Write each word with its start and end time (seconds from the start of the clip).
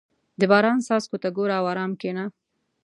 •د 0.39 0.41
باران 0.51 0.77
څاڅکو 0.87 1.17
ته 1.23 1.29
ګوره 1.37 1.55
او 1.59 1.65
ارام 1.71 1.91
کښېنه. 1.99 2.23